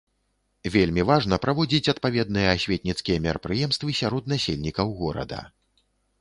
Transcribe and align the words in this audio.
Вельмі 0.75 1.01
важна 1.09 1.37
праводзіць 1.43 1.91
адпаведныя 1.93 2.47
асветніцкія 2.55 3.17
мерапрыемствы 3.27 3.89
сярод 4.01 4.23
насельнікаў 4.35 4.87
горада. 5.05 5.45